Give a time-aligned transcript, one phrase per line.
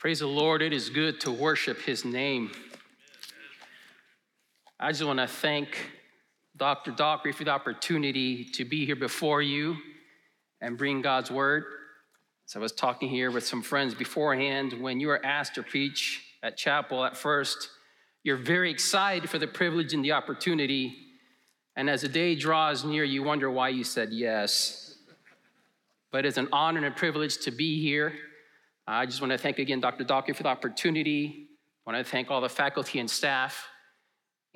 [0.00, 0.62] Praise the Lord.
[0.62, 2.52] It is good to worship his name.
[4.80, 5.76] I just want to thank
[6.56, 6.90] Dr.
[6.90, 9.76] Dockery for the opportunity to be here before you
[10.62, 11.64] and bring God's word.
[12.46, 14.72] So I was talking here with some friends beforehand.
[14.80, 17.68] When you are asked to preach at chapel at first,
[18.22, 20.96] you're very excited for the privilege and the opportunity.
[21.76, 24.96] And as the day draws near, you wonder why you said yes.
[26.10, 28.14] But it's an honor and a privilege to be here.
[28.92, 30.02] I just want to thank again Dr.
[30.02, 31.46] Dockery for the opportunity.
[31.86, 33.68] I want to thank all the faculty and staff.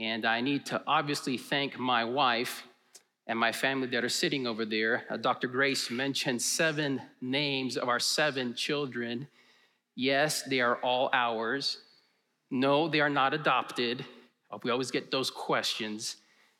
[0.01, 2.65] And I need to obviously thank my wife
[3.28, 5.05] and my family that are sitting over there.
[5.09, 5.47] Uh, Dr.
[5.47, 9.28] Grace mentioned seven names of our seven children.
[9.95, 11.78] Yes, they are all ours.
[12.51, 14.05] No, they are not adopted.
[14.51, 16.16] Uh, we always get those questions,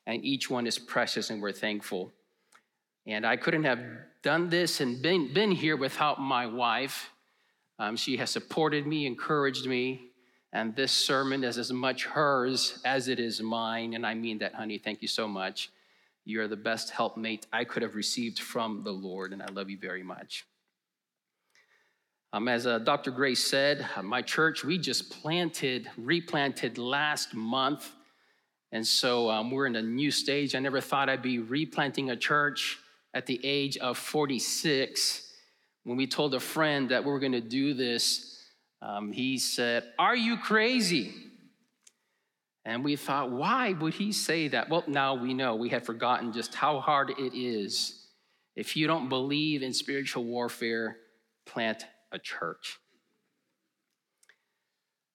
[0.07, 2.13] and each one is precious, and we're thankful.
[3.05, 3.81] And I couldn't have
[4.23, 7.11] done this and been, been here without my wife.
[7.79, 10.11] Um, she has supported me, encouraged me,
[10.53, 13.95] and this sermon is as much hers as it is mine.
[13.95, 14.79] And I mean that, honey.
[14.79, 15.71] Thank you so much.
[16.25, 19.79] You're the best helpmate I could have received from the Lord, and I love you
[19.79, 20.47] very much.
[22.33, 23.11] Um, as uh, Dr.
[23.11, 27.93] Grace said, uh, my church, we just planted, replanted last month.
[28.73, 30.55] And so um, we're in a new stage.
[30.57, 32.79] I never thought I'd be replanting a church
[33.13, 35.31] at the age of 46
[35.85, 38.39] when we told a friend that we were going to do this,
[38.83, 41.13] um, he said, Are you crazy?
[42.67, 44.71] And we thought, why would he say that?
[44.71, 45.55] Well, now we know.
[45.55, 48.07] We had forgotten just how hard it is.
[48.57, 50.97] If you don't believe in spiritual warfare,
[51.45, 52.79] plant a church.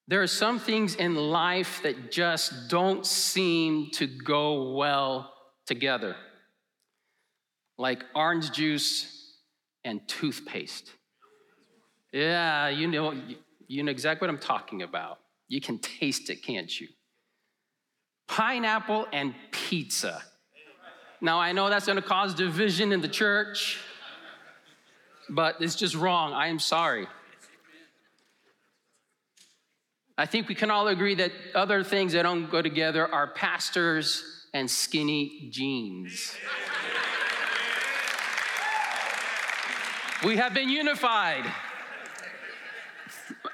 [0.07, 5.33] There are some things in life that just don't seem to go well
[5.65, 6.15] together,
[7.77, 9.18] like orange juice
[9.83, 10.91] and toothpaste.
[12.11, 13.13] Yeah, you know,
[13.67, 15.19] you know exactly what I'm talking about.
[15.47, 16.87] You can taste it, can't you?
[18.27, 20.21] Pineapple and pizza.
[21.21, 23.79] Now, I know that's gonna cause division in the church,
[25.29, 26.33] but it's just wrong.
[26.33, 27.07] I am sorry.
[30.17, 34.23] I think we can all agree that other things that don't go together are pastors
[34.53, 36.35] and skinny jeans.
[40.25, 41.45] We have been unified.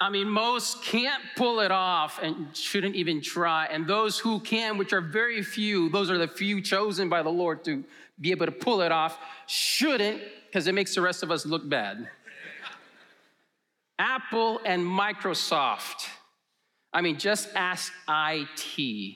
[0.01, 3.67] I mean, most can't pull it off and shouldn't even try.
[3.67, 7.29] And those who can, which are very few, those are the few chosen by the
[7.29, 7.83] Lord to
[8.19, 11.67] be able to pull it off, shouldn't, because it makes the rest of us look
[11.69, 12.09] bad.
[13.99, 16.07] Apple and Microsoft.
[16.91, 19.15] I mean, just ask IT.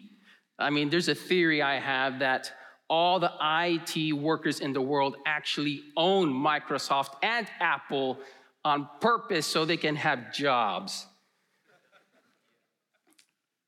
[0.59, 2.51] I mean, there's a theory I have that
[2.89, 8.17] all the IT workers in the world actually own Microsoft and Apple
[8.65, 11.05] on purpose so they can have jobs.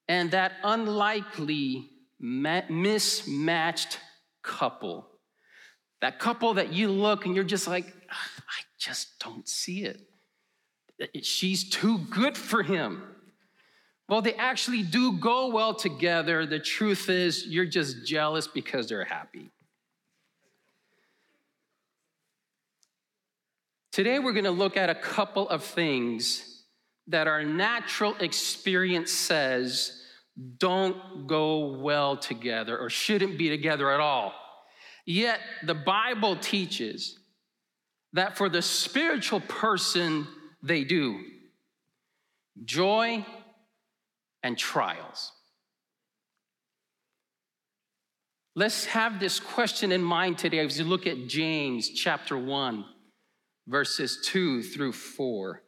[0.08, 1.90] And that unlikely
[2.20, 4.00] mismatched
[4.44, 5.08] couple,
[6.02, 10.02] that couple that you look and you're just like, I just don't see it.
[11.24, 13.04] She's too good for him.
[14.12, 16.46] Well, they actually do go well together.
[16.46, 19.50] The truth is, you're just jealous because they're happy.
[23.94, 26.66] Today, we're going to look at a couple of things
[27.08, 30.02] that our natural experience says
[30.58, 34.34] don't go well together or shouldn't be together at all.
[35.06, 37.18] Yet, the Bible teaches
[38.12, 40.28] that for the spiritual person,
[40.62, 41.22] they do.
[42.66, 43.26] Joy
[44.44, 45.32] and trials.
[48.56, 52.84] Let's have this question in mind today as we look at James chapter 1,
[53.68, 55.62] verses 2 through 4.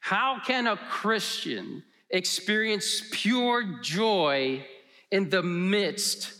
[0.00, 4.64] How can a Christian experience pure joy
[5.10, 6.32] in the midst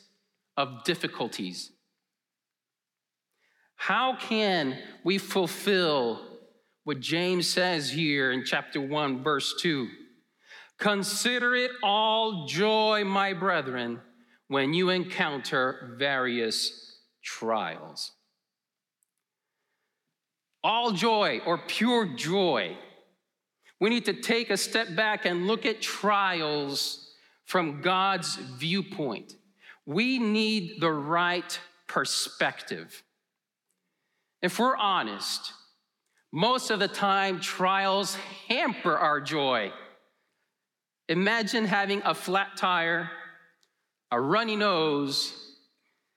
[0.57, 1.71] of difficulties?
[3.77, 6.21] How can we fulfill
[6.85, 9.89] what James says here in chapter 1, verse 2?
[10.83, 14.01] Consider it all joy, my brethren,
[14.49, 18.11] when you encounter various trials.
[20.65, 22.77] All joy or pure joy.
[23.79, 27.13] We need to take a step back and look at trials
[27.45, 29.35] from God's viewpoint.
[29.87, 33.05] We need the right perspective.
[34.43, 35.53] If we're honest,
[36.33, 38.17] most of the time trials
[38.49, 39.73] hamper our joy.
[41.13, 43.11] Imagine having a flat tire,
[44.11, 45.35] a runny nose,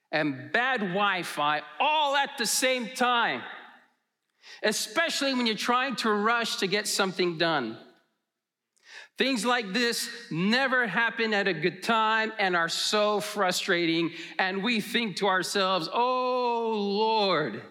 [0.10, 3.42] and bad Wi Fi all at the same time.
[4.64, 7.78] especially when you're trying to rush to get something done.
[9.18, 14.12] Things like this never happen at a good time and are so frustrating.
[14.38, 17.62] And we think to ourselves, oh Lord,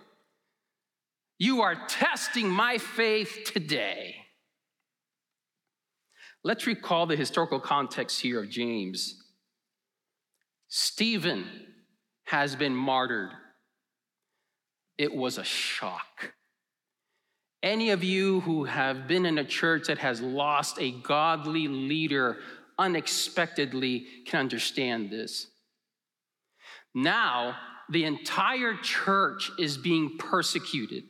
[1.38, 4.23] you are testing my faith today.
[6.44, 9.17] Let's recall the historical context here of James.
[10.69, 11.46] Stephen
[12.25, 13.31] has been martyred.
[14.99, 16.35] It was a shock.
[17.62, 22.37] Any of you who have been in a church that has lost a godly leader
[22.79, 25.46] unexpectedly can understand this.
[26.94, 27.56] Now,
[27.88, 31.05] the entire church is being persecuted.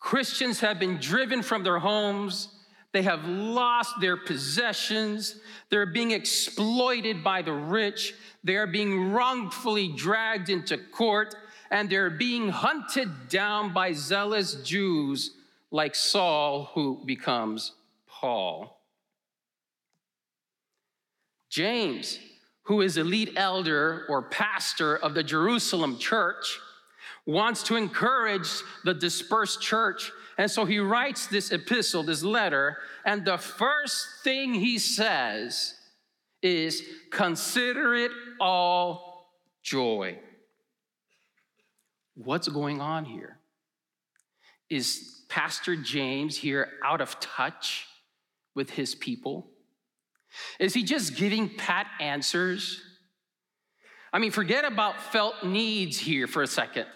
[0.00, 2.48] Christians have been driven from their homes.
[2.92, 5.36] They have lost their possessions.
[5.68, 8.14] They're being exploited by the rich.
[8.42, 11.36] They're being wrongfully dragged into court.
[11.70, 15.36] And they're being hunted down by zealous Jews
[15.70, 17.72] like Saul, who becomes
[18.08, 18.80] Paul.
[21.48, 22.18] James,
[22.62, 26.58] who is a lead elder or pastor of the Jerusalem church,
[27.26, 28.48] wants to encourage
[28.84, 30.10] the dispersed church.
[30.40, 35.74] And so he writes this epistle, this letter, and the first thing he says
[36.40, 38.10] is consider it
[38.40, 40.18] all joy.
[42.14, 43.36] What's going on here?
[44.70, 47.86] Is Pastor James here out of touch
[48.54, 49.50] with his people?
[50.58, 52.80] Is he just giving pat answers?
[54.10, 56.86] I mean, forget about felt needs here for a second.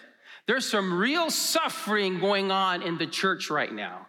[0.47, 4.07] There's some real suffering going on in the church right now.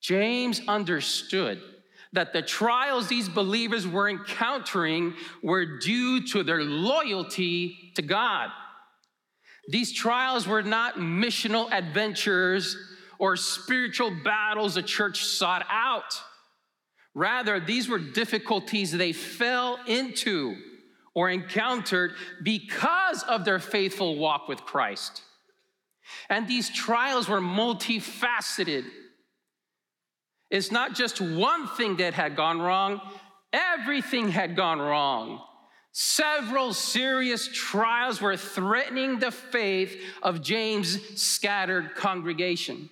[0.00, 1.60] James understood
[2.12, 8.50] that the trials these believers were encountering were due to their loyalty to God.
[9.68, 12.76] These trials were not missional adventures
[13.18, 16.20] or spiritual battles the church sought out.
[17.14, 20.56] Rather, these were difficulties they fell into
[21.14, 25.22] or encountered because of their faithful walk with Christ.
[26.28, 28.84] And these trials were multifaceted.
[30.50, 33.00] It's not just one thing that had gone wrong,
[33.52, 35.40] everything had gone wrong.
[35.92, 42.88] Several serious trials were threatening the faith of James' scattered congregation.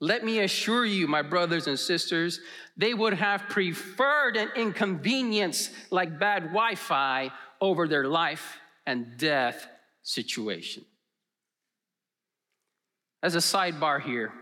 [0.00, 2.40] Let me assure you, my brothers and sisters,
[2.76, 7.30] they would have preferred an inconvenience like bad Wi Fi
[7.60, 9.66] over their life and death
[10.02, 10.84] situation.
[13.22, 14.32] As a sidebar here,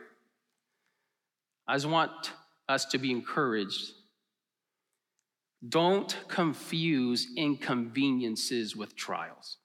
[1.68, 2.32] I just want
[2.68, 3.92] us to be encouraged
[5.66, 9.58] don't confuse inconveniences with trials.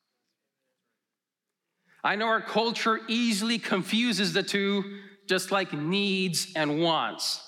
[2.03, 7.41] I know our culture easily confuses the two, just like needs and wants.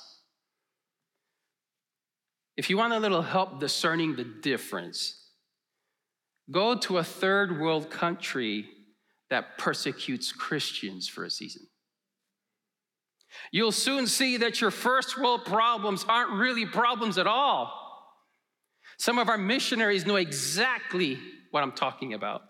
[2.59, 5.15] If you want a little help discerning the difference,
[6.51, 8.65] go to a third world country
[9.29, 11.67] that persecutes Christians for a season.
[13.53, 17.71] You'll soon see that your first world problems aren't really problems at all.
[18.97, 21.17] Some of our missionaries know exactly
[21.51, 22.41] what I'm talking about.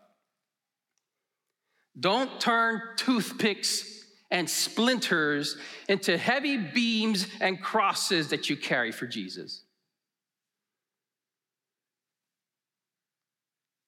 [1.99, 5.55] Don't turn toothpicks and splinters
[5.87, 9.65] into heavy beams and crosses that you carry for Jesus.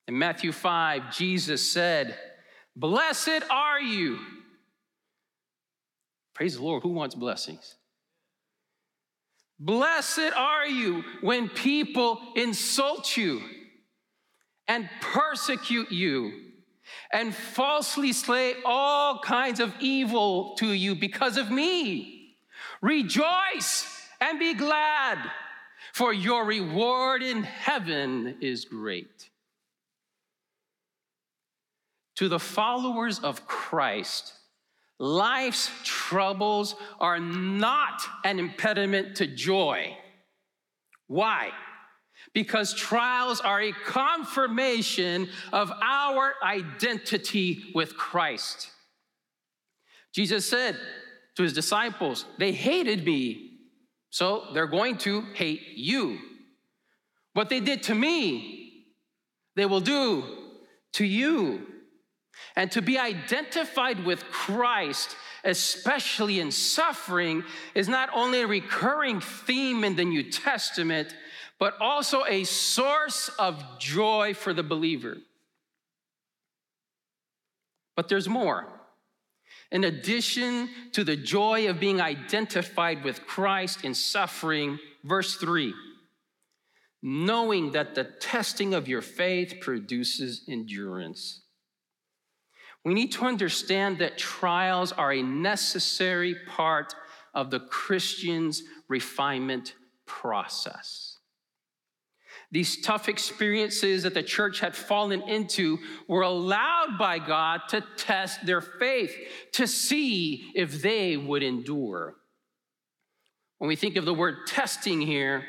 [0.08, 2.18] In Matthew 5, Jesus said,
[2.76, 4.20] Blessed are you.
[6.34, 6.84] Praise the Lord.
[6.84, 7.76] Who wants blessings?
[9.60, 13.42] Blessed are you when people insult you
[14.68, 16.32] and persecute you
[17.12, 22.38] and falsely slay all kinds of evil to you because of me.
[22.82, 25.20] Rejoice and be glad,
[25.94, 29.30] for your reward in heaven is great.
[32.22, 34.34] To the followers of Christ,
[35.00, 39.98] Life's troubles are not an impediment to joy.
[41.08, 41.50] Why?
[42.36, 48.70] Because trials are a confirmation of our identity with Christ.
[50.14, 50.78] Jesus said
[51.38, 53.62] to his disciples, They hated me,
[54.12, 56.20] so they're going to hate you.
[57.34, 58.86] What they did to me,
[59.56, 60.24] they will do
[60.94, 61.66] to you.
[62.56, 67.44] And to be identified with Christ, especially in suffering,
[67.76, 71.16] is not only a recurring theme in the New Testament,
[71.60, 75.18] but also a source of joy for the believer.
[77.96, 78.68] But there's more.
[79.72, 85.74] In addition to the joy of being identified with Christ in suffering, verse 3
[87.02, 91.42] knowing that the testing of your faith produces endurance.
[92.84, 96.96] We need to understand that trials are a necessary part
[97.34, 101.18] of the Christian's refinement process.
[102.52, 108.46] These tough experiences that the church had fallen into were allowed by God to test
[108.46, 109.16] their faith,
[109.54, 112.16] to see if they would endure.
[113.60, 115.46] When we think of the word testing here,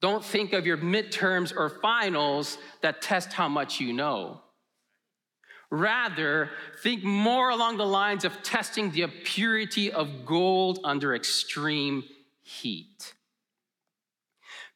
[0.00, 4.40] don't think of your midterms or finals that test how much you know.
[5.70, 6.50] Rather,
[6.82, 12.02] think more along the lines of testing the purity of gold under extreme
[12.42, 13.14] heat.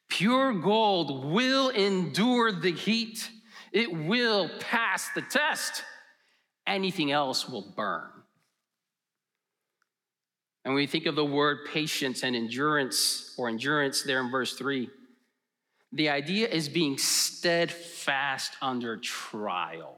[0.07, 3.29] Pure gold will endure the heat,
[3.73, 5.83] it will pass the test.
[6.65, 8.09] Anything else will burn.
[10.63, 14.53] And when we think of the word patience and endurance, or endurance there in verse
[14.53, 14.89] 3,
[15.91, 19.97] the idea is being steadfast under trial,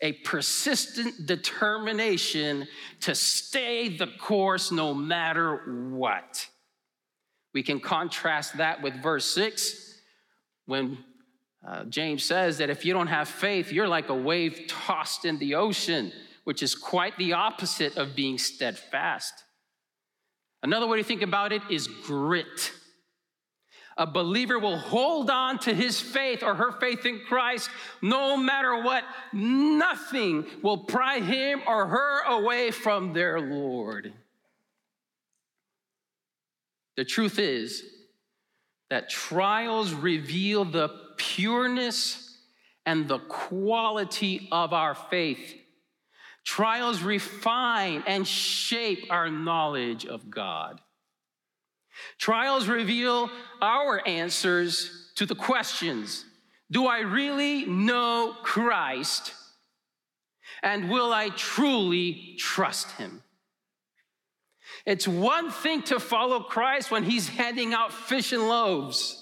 [0.00, 2.66] a persistent determination
[3.00, 6.48] to stay the course no matter what.
[7.52, 10.00] We can contrast that with verse 6
[10.66, 10.98] when
[11.66, 15.38] uh, James says that if you don't have faith, you're like a wave tossed in
[15.38, 16.12] the ocean,
[16.44, 19.32] which is quite the opposite of being steadfast.
[20.62, 22.72] Another way to think about it is grit.
[23.96, 27.70] A believer will hold on to his faith or her faith in Christ
[28.02, 29.04] no matter what.
[29.32, 34.12] Nothing will pry him or her away from their Lord.
[36.96, 37.84] The truth is
[38.90, 42.36] that trials reveal the pureness
[42.86, 45.54] and the quality of our faith.
[46.44, 50.80] Trials refine and shape our knowledge of God.
[52.18, 56.24] Trials reveal our answers to the questions
[56.70, 59.34] Do I really know Christ?
[60.62, 63.22] And will I truly trust him?
[64.86, 69.20] It's one thing to follow Christ when he's handing out fish and loaves.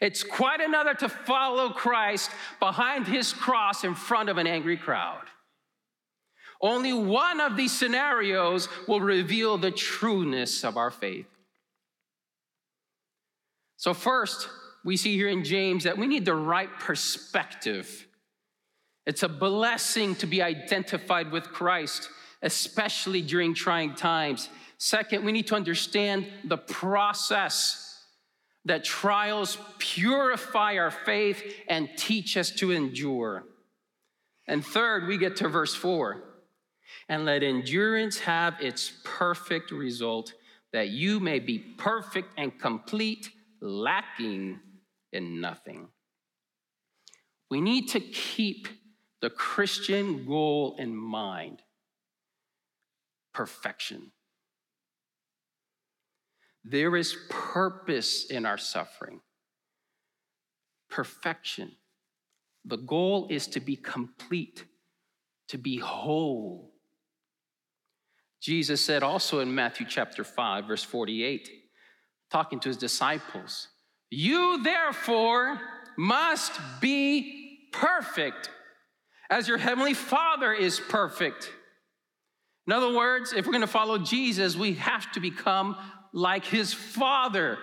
[0.00, 5.24] It's quite another to follow Christ behind his cross in front of an angry crowd.
[6.62, 11.29] Only one of these scenarios will reveal the trueness of our faith.
[13.80, 14.48] So, first,
[14.84, 18.06] we see here in James that we need the right perspective.
[19.06, 22.08] It's a blessing to be identified with Christ
[22.42, 24.48] especially during trying times.
[24.78, 27.86] Second, we need to understand the process
[28.64, 33.44] that trials purify our faith and teach us to endure.
[34.46, 36.22] And third, we get to verse four.
[37.08, 40.32] And let endurance have its perfect result,
[40.72, 44.60] that you may be perfect and complete, lacking
[45.12, 45.88] in nothing.
[47.50, 48.68] We need to keep
[49.20, 51.62] the Christian goal in mind
[53.32, 54.12] perfection.
[56.64, 59.20] There is purpose in our suffering.
[60.90, 61.72] Perfection.
[62.64, 64.64] The goal is to be complete,
[65.48, 66.72] to be whole.
[68.40, 71.48] Jesus said also in Matthew chapter 5, verse 48,
[72.30, 73.68] talking to his disciples,
[74.10, 75.60] You therefore
[75.96, 78.50] must be perfect
[79.28, 81.50] as your heavenly Father is perfect.
[82.66, 85.76] In other words, if we're going to follow Jesus, we have to become
[86.12, 87.58] like his Father.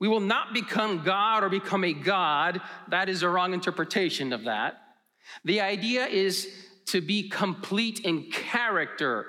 [0.00, 2.60] We will not become God or become a God.
[2.88, 4.80] That is a wrong interpretation of that.
[5.44, 6.48] The idea is
[6.86, 9.26] to be complete in character,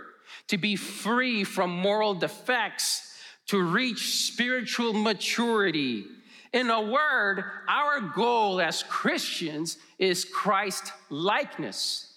[0.47, 3.10] to be free from moral defects,
[3.51, 6.05] to reach spiritual maturity.
[6.53, 12.13] In a word, our goal as Christians is Christ likeness.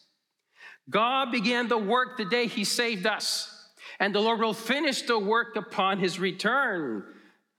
[0.89, 5.19] God began the work the day he saved us, and the Lord will finish the
[5.19, 7.03] work upon his return.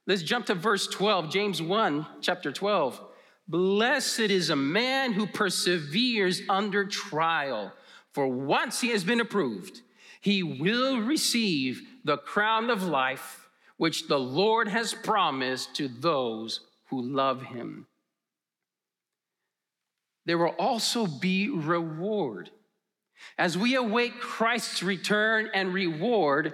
[0.07, 3.01] Let's jump to verse 12, James 1, chapter 12.
[3.49, 7.73] Blessed is a man who perseveres under trial,
[8.13, 9.81] for once he has been approved,
[10.21, 13.44] he will receive the crown of life
[13.77, 17.87] which the Lord has promised to those who love him.
[20.25, 22.49] There will also be reward
[23.37, 26.53] as we await Christ's return and reward,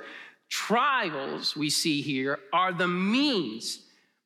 [0.49, 3.79] trials we see here are the means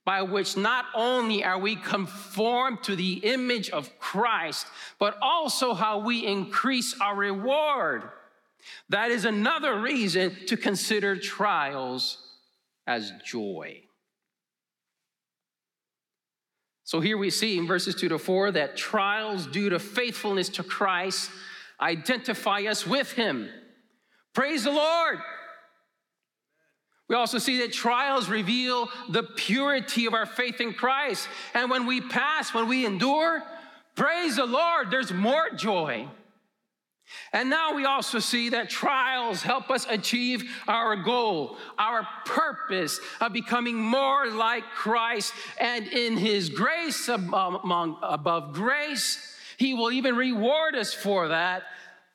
[0.06, 4.68] by which not only are we conformed to the image of Christ,
[5.00, 8.04] but also how we increase our reward.
[8.90, 12.20] That is another reason to consider trials
[12.88, 13.82] as joy.
[16.84, 20.64] So here we see in verses 2 to 4 that trials due to faithfulness to
[20.64, 21.32] Christ
[21.82, 23.50] identify us with Him.
[24.34, 25.18] Praise the Lord.
[27.08, 31.28] We also see that trials reveal the purity of our faith in Christ.
[31.54, 33.44] And when we pass, when we endure,
[33.96, 36.08] praise the Lord, there's more joy.
[37.34, 43.34] And now we also see that trials help us achieve our goal, our purpose of
[43.34, 45.34] becoming more like Christ.
[45.60, 51.64] And in His grace, among, above grace, He will even reward us for that.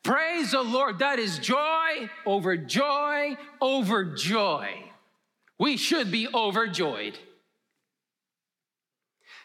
[0.02, 1.00] Praise the Lord.
[1.00, 4.90] That is joy over joy over joy.
[5.58, 7.18] We should be overjoyed.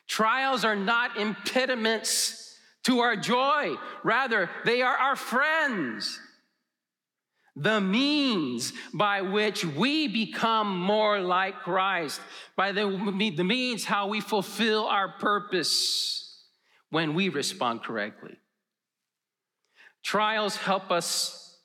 [0.08, 2.45] Trials are not impediments
[2.86, 3.76] to our joy.
[4.04, 6.20] Rather, they are our friends.
[7.56, 12.20] The means by which we become more like Christ,
[12.58, 12.86] by the,
[13.36, 16.44] the means how we fulfill our purpose
[16.90, 18.38] when we respond correctly.
[20.04, 21.58] Trials help us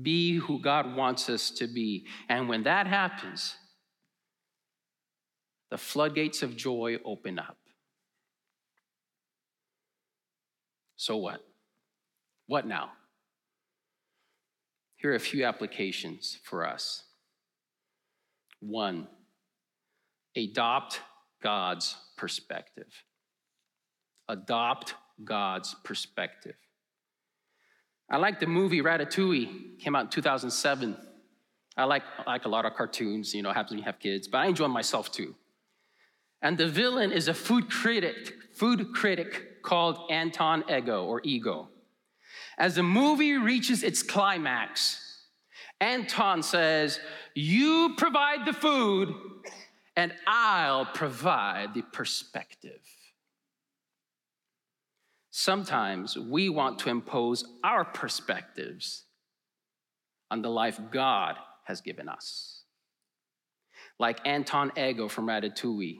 [0.00, 2.06] be who God wants us to be.
[2.28, 3.54] And when that happens,
[5.70, 7.56] the floodgates of joy open up.
[10.98, 11.40] So what?
[12.48, 12.90] What now?
[14.96, 17.04] Here are a few applications for us.
[18.60, 19.06] One,
[20.36, 21.00] adopt
[21.40, 22.92] God's perspective.
[24.28, 26.56] Adopt God's perspective.
[28.10, 30.96] I like the movie Ratatouille, came out in 2007.
[31.76, 34.26] I like, I like a lot of cartoons, you know, happens when you have kids,
[34.26, 35.36] but I enjoy myself too.
[36.42, 41.68] And the villain is a food critic, food critic called Anton Ego or Ego.
[42.58, 45.00] As the movie reaches its climax,
[45.80, 47.00] Anton says,
[47.34, 49.14] You provide the food,
[49.96, 52.80] and I'll provide the perspective.
[55.30, 59.04] Sometimes we want to impose our perspectives
[60.32, 62.64] on the life God has given us.
[64.00, 65.98] Like Anton Ego from Ratatouille,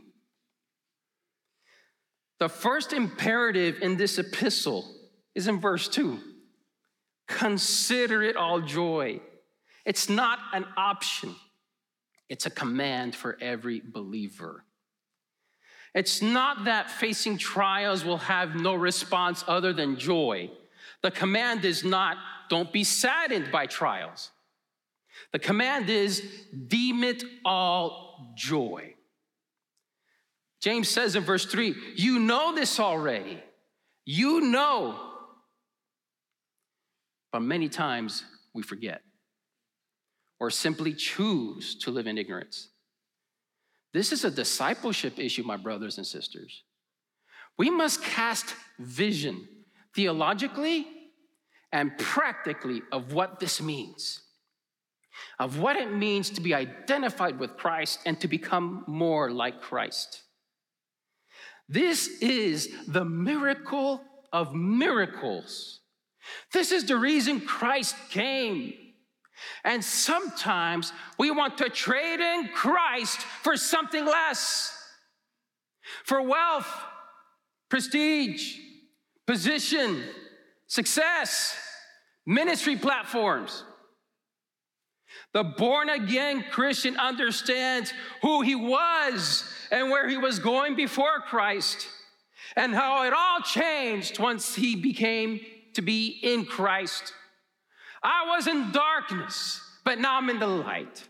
[2.38, 4.84] the first imperative in this epistle
[5.34, 6.18] is in verse 2
[7.26, 9.20] Consider it all joy.
[9.84, 11.34] It's not an option,
[12.28, 14.64] it's a command for every believer.
[15.94, 20.50] It's not that facing trials will have no response other than joy.
[21.02, 22.18] The command is not,
[22.50, 24.30] don't be saddened by trials.
[25.32, 26.22] The command is,
[26.68, 28.94] deem it all joy.
[30.60, 33.42] James says in verse 3 You know this already.
[34.04, 34.98] You know.
[37.32, 39.02] But many times we forget
[40.40, 42.68] or simply choose to live in ignorance.
[43.92, 46.62] This is a discipleship issue, my brothers and sisters.
[47.56, 49.48] We must cast vision
[49.94, 50.86] theologically
[51.72, 54.22] and practically of what this means,
[55.38, 60.22] of what it means to be identified with Christ and to become more like Christ.
[61.68, 64.02] This is the miracle
[64.32, 65.80] of miracles.
[66.52, 68.74] This is the reason Christ came.
[69.64, 74.74] And sometimes we want to trade in Christ for something less
[76.04, 76.68] for wealth,
[77.68, 78.56] prestige,
[79.26, 80.02] position,
[80.66, 81.56] success,
[82.26, 83.64] ministry platforms.
[85.34, 91.86] The born again Christian understands who he was and where he was going before Christ
[92.56, 95.40] and how it all changed once he became
[95.74, 97.12] to be in Christ.
[98.02, 101.06] I was in darkness, but now I'm in the light.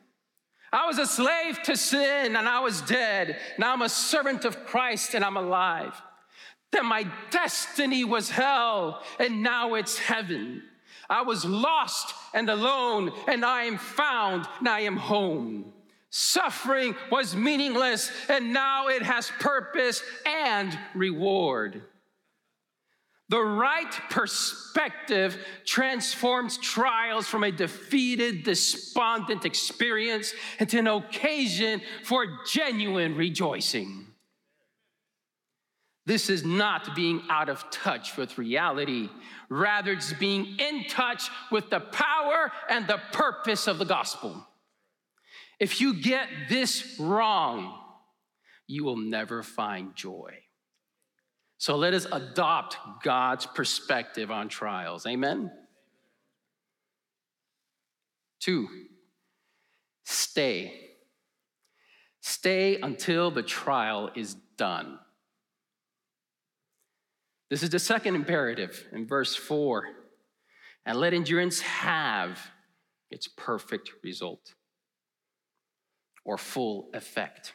[0.72, 3.38] I was a slave to sin and I was dead.
[3.57, 6.00] Now I'm a servant of Christ and I'm alive.
[6.72, 10.62] Then my destiny was hell and now it's heaven.
[11.10, 15.72] I was lost and alone, and I am found, and I am home.
[16.10, 21.82] Suffering was meaningless, and now it has purpose and reward.
[23.30, 33.16] The right perspective transforms trials from a defeated, despondent experience into an occasion for genuine
[33.16, 34.07] rejoicing.
[36.08, 39.10] This is not being out of touch with reality.
[39.50, 44.48] Rather, it's being in touch with the power and the purpose of the gospel.
[45.60, 47.78] If you get this wrong,
[48.66, 50.32] you will never find joy.
[51.58, 55.04] So let us adopt God's perspective on trials.
[55.06, 55.50] Amen?
[58.40, 58.66] Two,
[60.04, 60.72] stay.
[62.22, 65.00] Stay until the trial is done.
[67.50, 69.84] This is the second imperative in verse 4.
[70.84, 72.38] And let endurance have
[73.11, 74.54] its perfect result
[76.24, 77.54] or full effect.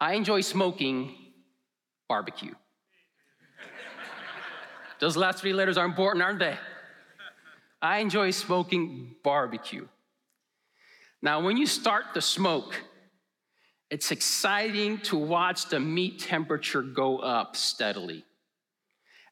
[0.00, 1.16] I enjoy smoking
[2.08, 2.54] barbecue.
[5.00, 6.56] Those last three letters are important, aren't they?
[7.82, 9.88] I enjoy smoking barbecue.
[11.22, 12.82] Now, when you start the smoke,
[13.90, 18.24] it's exciting to watch the meat temperature go up steadily.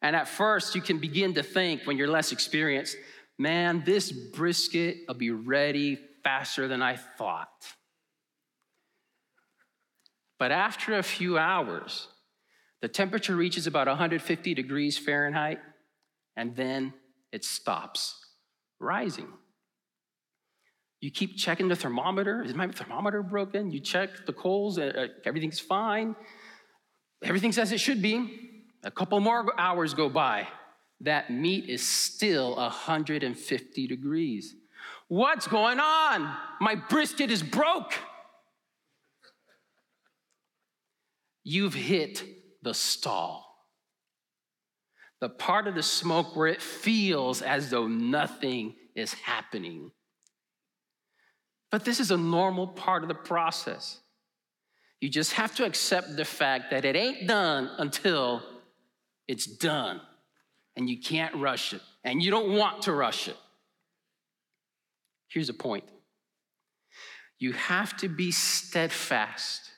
[0.02, 2.96] And at first, you can begin to think when you're less experienced,
[3.38, 7.48] man, this brisket will be ready faster than I thought.
[10.38, 12.08] But after a few hours,
[12.80, 15.58] the temperature reaches about 150 degrees Fahrenheit,
[16.36, 16.94] and then
[17.32, 18.14] it stops
[18.78, 19.28] rising.
[21.00, 22.42] You keep checking the thermometer.
[22.42, 23.70] Is my thermometer broken?
[23.70, 26.16] You check the coals, uh, uh, everything's fine.
[27.22, 28.50] Everything's as it should be.
[28.84, 30.48] A couple more hours go by.
[31.00, 34.54] That meat is still 150 degrees.
[35.06, 36.36] What's going on?
[36.60, 37.94] My brisket is broke.
[41.48, 42.22] you've hit
[42.62, 43.46] the stall.
[45.20, 49.90] The part of the smoke where it feels as though nothing is happening.
[51.70, 54.00] But this is a normal part of the process.
[55.00, 58.42] You just have to accept the fact that it ain't done until
[59.28, 60.00] it's done.
[60.76, 61.82] And you can't rush it.
[62.04, 63.36] And you don't want to rush it.
[65.28, 65.84] Here's the point
[67.38, 69.70] you have to be steadfast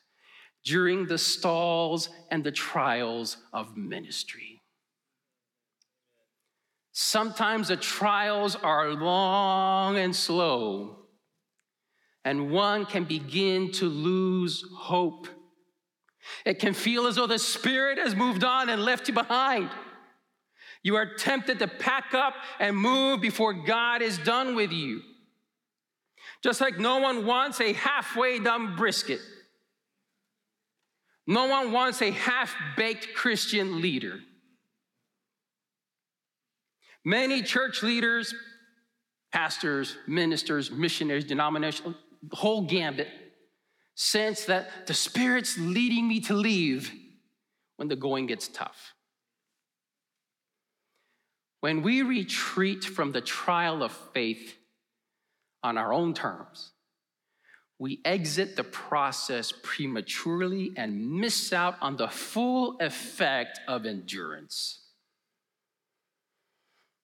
[0.64, 4.62] during the stalls and the trials of ministry.
[6.92, 10.99] Sometimes the trials are long and slow,
[12.24, 15.26] and one can begin to lose hope.
[16.44, 19.70] It can feel as though the Spirit has moved on and left you behind.
[20.82, 25.02] You are tempted to pack up and move before God is done with you.
[26.42, 29.20] Just like no one wants a halfway done brisket.
[31.26, 34.20] No one wants a half baked Christian leader.
[37.04, 38.34] Many church leaders,
[39.32, 41.94] pastors, ministers, missionaries, denominational,
[42.32, 43.08] whole gambit,
[43.94, 46.92] sense that the Spirit's leading me to leave
[47.76, 48.94] when the going gets tough.
[51.60, 54.56] When we retreat from the trial of faith
[55.62, 56.72] on our own terms,
[57.78, 64.80] we exit the process prematurely and miss out on the full effect of endurance.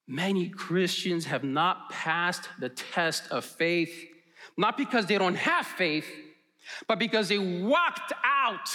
[0.07, 4.09] Many Christians have not passed the test of faith,
[4.57, 6.07] not because they don't have faith,
[6.87, 8.69] but because they walked out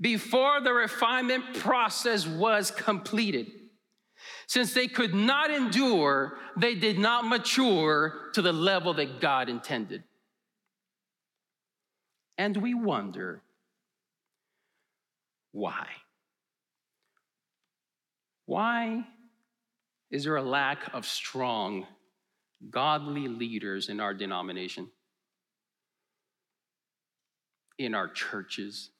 [0.00, 3.50] before the refinement process was completed.
[4.46, 10.04] Since they could not endure, they did not mature to the level that God intended.
[12.38, 13.42] And we wonder
[15.52, 15.86] why?
[18.44, 19.04] Why
[20.10, 21.86] is there a lack of strong,
[22.70, 24.88] godly leaders in our denomination,
[27.78, 28.90] in our churches,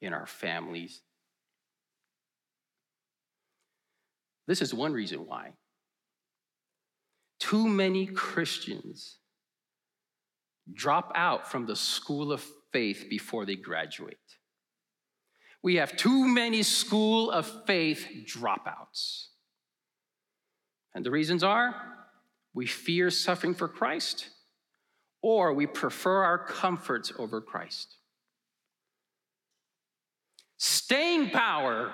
[0.00, 1.02] in our families?
[4.46, 5.52] This is one reason why.
[7.38, 9.18] Too many Christians
[10.72, 14.18] drop out from the school of faith before they graduate.
[15.62, 19.29] We have too many school of faith dropouts.
[20.94, 21.74] And the reasons are
[22.52, 24.28] we fear suffering for Christ,
[25.22, 27.96] or we prefer our comforts over Christ.
[30.58, 31.92] Staying power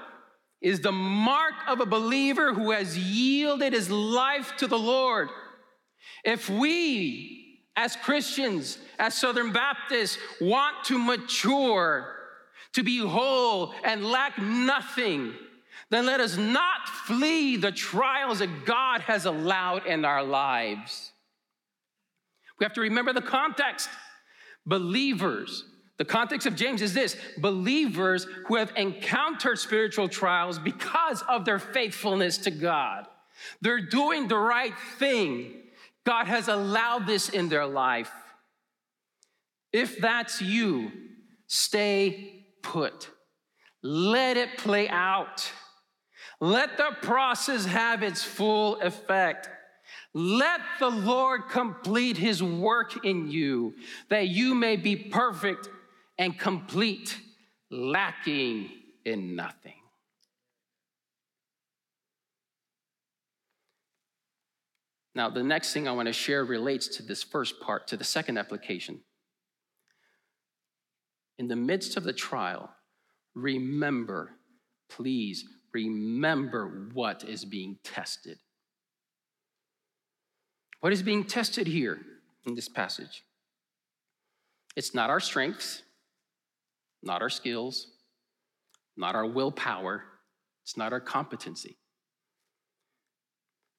[0.62, 5.28] is the mark of a believer who has yielded his life to the Lord.
[6.24, 12.16] If we as Christians, as Southern Baptists, want to mature,
[12.72, 15.34] to be whole and lack nothing,
[15.90, 21.12] then let us not flee the trials that God has allowed in our lives.
[22.58, 23.88] We have to remember the context.
[24.64, 25.64] Believers,
[25.98, 31.58] the context of James is this believers who have encountered spiritual trials because of their
[31.58, 33.06] faithfulness to God.
[33.60, 35.62] They're doing the right thing.
[36.04, 38.10] God has allowed this in their life.
[39.72, 40.90] If that's you,
[41.46, 43.10] stay put.
[43.82, 45.50] Let it play out.
[46.40, 49.48] Let the process have its full effect.
[50.12, 53.74] Let the Lord complete his work in you,
[54.08, 55.68] that you may be perfect
[56.18, 57.18] and complete,
[57.70, 58.70] lacking
[59.04, 59.74] in nothing.
[65.14, 68.04] Now, the next thing I want to share relates to this first part, to the
[68.04, 69.00] second application.
[71.38, 72.70] In the midst of the trial,
[73.34, 74.32] remember,
[74.90, 75.44] please
[75.84, 78.38] remember what is being tested.
[80.80, 82.00] What is being tested here
[82.46, 83.24] in this passage?
[84.74, 85.82] It's not our strengths,
[87.02, 87.88] not our skills,
[88.96, 90.04] not our willpower,
[90.64, 91.76] it's not our competency.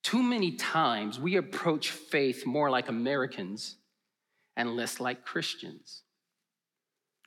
[0.04, 3.76] Too many times we approach faith more like Americans
[4.56, 6.04] and less like Christians.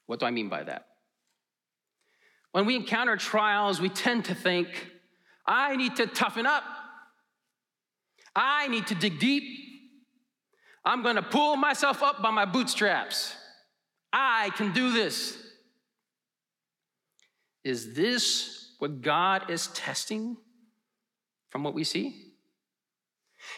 [0.06, 0.89] What do I mean by that?
[2.52, 4.68] When we encounter trials, we tend to think,
[5.46, 6.64] I need to toughen up.
[8.34, 9.44] I need to dig deep.
[10.84, 13.34] I'm going to pull myself up by my bootstraps.
[14.12, 15.36] I can do this.
[17.62, 20.36] Is this what God is testing
[21.50, 22.32] from what we see?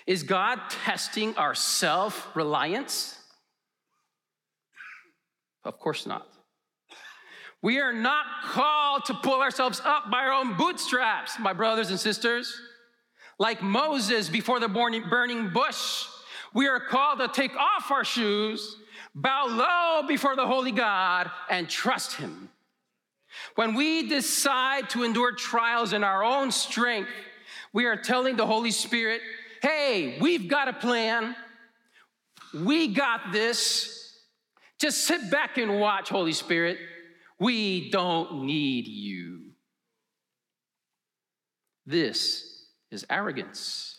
[0.07, 3.19] Is God testing our self reliance?
[5.65, 6.32] Of course not.
[7.63, 11.99] We are not called to pull ourselves up by our own bootstraps, my brothers and
[11.99, 12.61] sisters.
[13.39, 16.07] Like Moses before the burning bush,
[16.53, 18.77] we are called to take off our shoes,
[19.15, 22.51] bow low before the holy God, and trust Him.
[23.55, 27.11] When we decide to endure trials in our own strength,
[27.73, 29.23] we are telling the Holy Spirit,
[29.63, 31.35] hey, we've got a plan.
[32.53, 34.19] We got this.
[34.79, 36.79] Just sit back and watch, Holy Spirit.
[37.43, 39.51] We don't need you.
[41.85, 43.99] This is arrogance,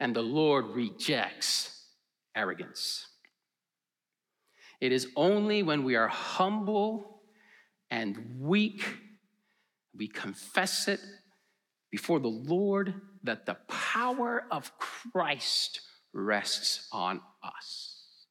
[0.00, 1.86] and the Lord rejects
[2.34, 3.06] arrogance.
[4.80, 7.20] It is only when we are humble
[7.88, 8.84] and weak,
[9.96, 10.98] we confess it
[11.92, 18.26] before the Lord that the power of Christ rests on us.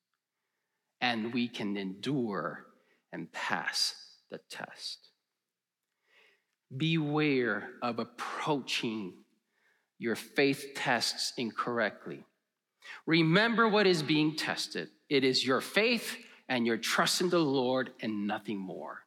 [0.99, 2.65] And we can endure
[3.13, 3.95] and pass
[4.29, 5.09] the test.
[6.75, 9.13] Beware of approaching
[9.99, 12.25] your faith tests incorrectly.
[13.05, 16.17] Remember what is being tested it is your faith
[16.49, 19.01] and your trust in the Lord and nothing more.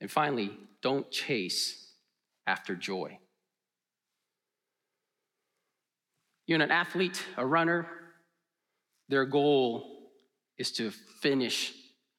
[0.00, 0.50] And finally,
[0.82, 1.92] don't chase
[2.46, 3.18] after joy.
[6.46, 7.97] You're an athlete, a runner,
[9.08, 10.10] their goal
[10.58, 10.90] is to
[11.20, 11.72] finish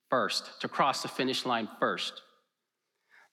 [0.10, 2.22] first, to cross the finish line first.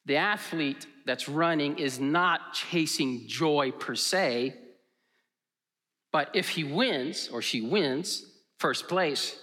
[0.04, 4.54] The athlete that's running is not chasing joy per se,
[6.12, 8.24] but if he wins or she wins
[8.58, 9.36] first place,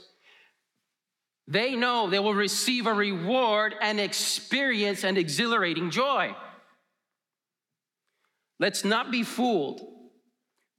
[1.47, 6.33] they know they will receive a reward and experience an exhilarating joy.
[8.59, 9.81] Let's not be fooled.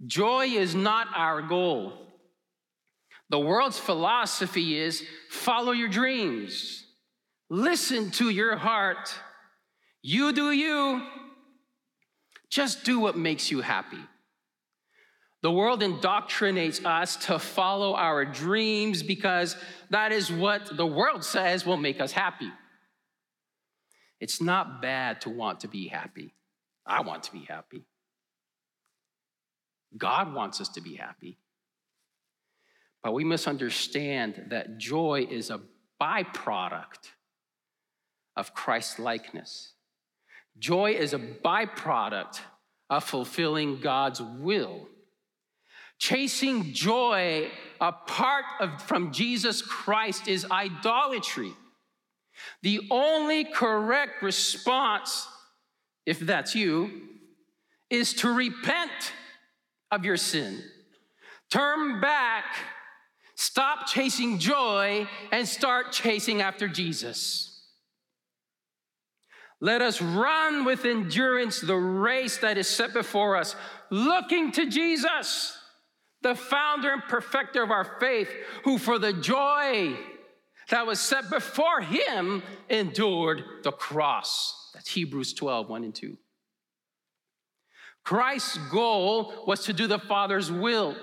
[0.07, 1.93] Joy is not our goal.
[3.31, 6.87] The world's philosophy is follow your dreams,
[7.49, 9.15] listen to your heart.
[10.03, 11.03] You do you.
[12.51, 14.05] Just do what makes you happy.
[15.43, 19.57] The world indoctrinates us to follow our dreams because
[19.91, 22.51] that is what the world says will make us happy.
[24.21, 26.35] It's not bad to want to be happy.
[26.87, 27.85] I want to be happy.
[29.97, 31.39] God wants us to be happy.
[33.05, 35.61] But we must understand that joy is a
[36.01, 37.11] byproduct
[38.35, 39.75] of Christ likeness.
[40.59, 42.41] Joy is a byproduct
[42.89, 44.89] of fulfilling God's will.
[45.99, 51.53] Chasing joy apart of, from Jesus Christ is idolatry.
[52.63, 55.29] The only correct response,
[56.07, 57.03] if that's you,
[57.91, 59.13] is to repent
[59.91, 60.63] of your sin.
[61.51, 62.45] Turn back,
[63.35, 67.51] stop chasing joy, and start chasing after Jesus.
[69.61, 73.57] Let us run with endurance the race that is set before us,
[73.91, 75.57] looking to Jesus
[76.25, 78.29] the founder and perfecter of our faith,
[78.65, 79.95] who for the joy
[80.71, 84.71] that was set before him endured the cross.
[84.75, 86.17] That's Hebrews 12, 1 and 2.
[88.05, 90.97] Christ's goal was to do the Father's will.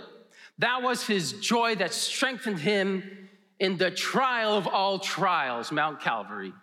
[0.61, 6.53] That was his joy that strengthened him in the trial of all trials, Mount Calvary.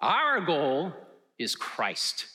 [0.00, 0.92] Our goal
[1.38, 2.26] is Christ,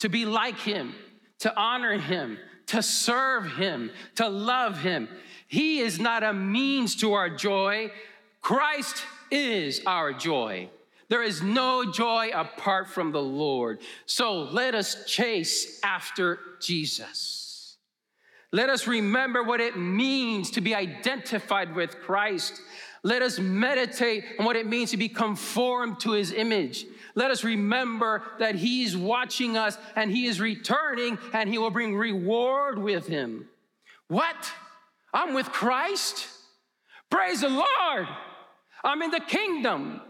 [0.00, 0.94] to be like him,
[1.38, 5.08] to honor him, to serve him, to love him.
[5.48, 7.90] He is not a means to our joy,
[8.42, 10.68] Christ is our joy.
[11.08, 13.80] There is no joy apart from the Lord.
[14.04, 17.41] So let us chase after Jesus.
[18.52, 22.60] Let us remember what it means to be identified with Christ.
[23.02, 26.84] Let us meditate on what it means to be conformed to his image.
[27.14, 31.96] Let us remember that he's watching us and he is returning and he will bring
[31.96, 33.48] reward with him.
[34.08, 34.52] What?
[35.14, 36.28] I'm with Christ?
[37.10, 38.06] Praise the Lord.
[38.84, 40.00] I'm in the kingdom.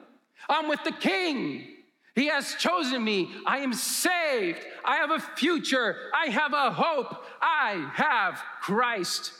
[0.48, 1.68] I'm with the king.
[2.14, 3.30] He has chosen me.
[3.46, 4.60] I am saved.
[4.84, 5.96] I have a future.
[6.14, 7.24] I have a hope.
[7.42, 9.32] I have Christ.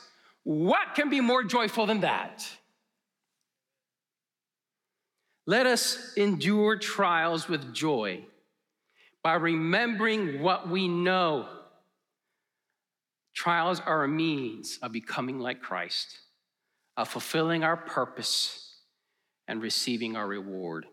[0.43, 2.45] What can be more joyful than that?
[5.45, 8.25] Let us endure trials with joy
[9.23, 11.47] by remembering what we know.
[13.33, 16.19] Trials are a means of becoming like Christ,
[16.95, 18.75] of fulfilling our purpose
[19.47, 20.85] and receiving our reward.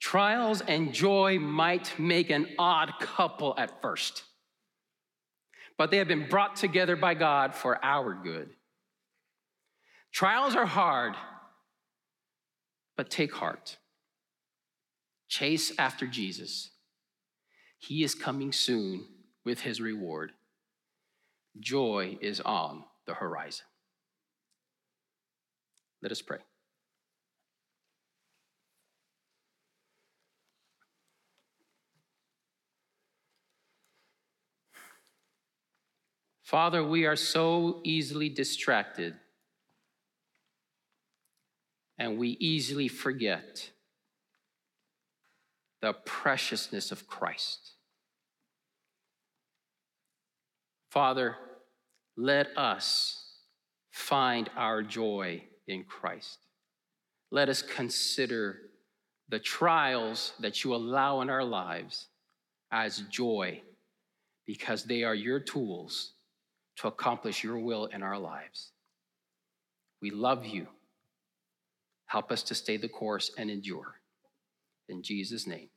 [0.00, 4.24] Trials and joy might make an odd couple at first,
[5.82, 8.50] but they have been brought together by God for our good.
[10.12, 11.16] Trials are hard,
[12.96, 13.78] but take heart.
[15.26, 16.70] Chase after Jesus.
[17.80, 19.06] He is coming soon
[19.44, 20.30] with his reward.
[21.58, 23.66] Joy is on the horizon.
[26.00, 26.38] Let us pray.
[36.52, 39.14] Father, we are so easily distracted
[41.96, 43.70] and we easily forget
[45.80, 47.72] the preciousness of Christ.
[50.90, 51.36] Father,
[52.18, 53.30] let us
[53.90, 56.38] find our joy in Christ.
[57.30, 58.58] Let us consider
[59.30, 62.08] the trials that you allow in our lives
[62.70, 63.62] as joy
[64.46, 66.12] because they are your tools
[66.82, 68.72] to accomplish your will in our lives.
[70.00, 70.66] We love you.
[72.06, 73.94] Help us to stay the course and endure.
[74.88, 75.68] In Jesus' name.